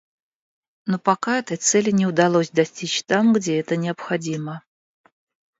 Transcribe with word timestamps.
Но 0.87 0.97
пока 0.97 1.37
этой 1.37 1.57
цели 1.57 1.91
не 1.91 2.07
удалось 2.07 2.49
достичь 2.49 3.03
там, 3.03 3.33
где 3.33 3.59
это 3.59 3.75
необходимо. 3.75 4.63